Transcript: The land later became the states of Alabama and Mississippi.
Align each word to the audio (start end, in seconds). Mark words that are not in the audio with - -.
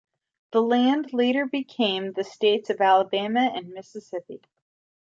The 0.51 0.63
land 0.63 1.13
later 1.13 1.45
became 1.45 2.13
the 2.13 2.23
states 2.23 2.71
of 2.71 2.81
Alabama 2.81 3.51
and 3.53 3.67
Mississippi. 3.69 4.41